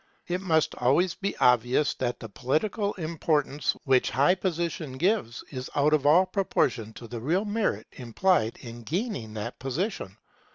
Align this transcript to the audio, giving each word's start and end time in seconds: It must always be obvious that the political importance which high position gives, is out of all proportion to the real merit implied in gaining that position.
It 0.27 0.41
must 0.41 0.73
always 0.79 1.13
be 1.13 1.37
obvious 1.37 1.93
that 1.93 2.19
the 2.19 2.27
political 2.27 2.95
importance 2.95 3.75
which 3.83 4.09
high 4.09 4.33
position 4.33 4.93
gives, 4.97 5.43
is 5.51 5.69
out 5.75 5.93
of 5.93 6.07
all 6.07 6.25
proportion 6.25 6.91
to 6.93 7.07
the 7.07 7.19
real 7.21 7.45
merit 7.45 7.85
implied 7.91 8.57
in 8.61 8.81
gaining 8.81 9.35
that 9.35 9.59
position. 9.59 10.17